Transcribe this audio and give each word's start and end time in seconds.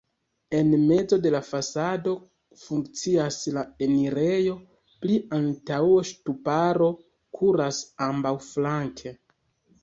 En 0.59 0.69
mezo 0.83 1.17
de 1.25 1.31
la 1.33 1.41
fasado 1.49 2.13
funkcias 2.61 3.37
la 3.57 3.63
enirejo, 3.89 4.55
pli 5.03 5.19
antaŭe 5.41 6.01
ŝtuparo 6.13 6.89
kuras 7.41 7.83
ambaŭflanke. 8.09 9.15